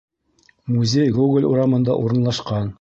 [0.77, 2.69] Музей Гоголь урамында урынлашҡан.